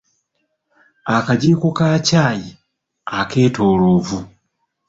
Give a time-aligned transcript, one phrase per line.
[1.15, 2.49] Akajiiko ka ccaayi
[3.19, 4.19] akeetoolovu.